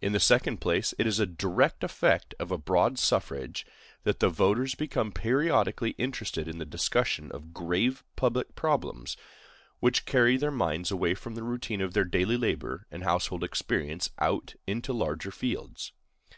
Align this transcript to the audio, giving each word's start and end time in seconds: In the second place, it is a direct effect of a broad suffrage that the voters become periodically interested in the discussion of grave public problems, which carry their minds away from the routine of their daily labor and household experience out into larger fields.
In 0.00 0.12
the 0.14 0.18
second 0.18 0.62
place, 0.62 0.94
it 0.98 1.06
is 1.06 1.20
a 1.20 1.26
direct 1.26 1.84
effect 1.84 2.34
of 2.38 2.50
a 2.50 2.56
broad 2.56 2.98
suffrage 2.98 3.66
that 4.02 4.18
the 4.18 4.30
voters 4.30 4.74
become 4.74 5.12
periodically 5.12 5.90
interested 5.98 6.48
in 6.48 6.56
the 6.56 6.64
discussion 6.64 7.30
of 7.32 7.52
grave 7.52 8.02
public 8.16 8.54
problems, 8.54 9.14
which 9.78 10.06
carry 10.06 10.38
their 10.38 10.50
minds 10.50 10.90
away 10.90 11.12
from 11.12 11.34
the 11.34 11.42
routine 11.42 11.82
of 11.82 11.92
their 11.92 12.06
daily 12.06 12.38
labor 12.38 12.86
and 12.90 13.04
household 13.04 13.44
experience 13.44 14.08
out 14.18 14.54
into 14.66 14.94
larger 14.94 15.30
fields. 15.30 15.92